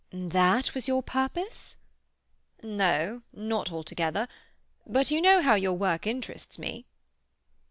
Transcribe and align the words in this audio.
"That 0.11 0.73
was 0.73 0.87
your 0.87 1.03
purpose—?" 1.03 1.77
"No, 2.63 3.21
not 3.31 3.71
altogether. 3.71 4.27
But 4.87 5.11
you 5.11 5.21
know 5.21 5.43
how 5.43 5.53
your 5.53 5.73
work 5.73 6.07
interests 6.07 6.57
me." 6.57 6.87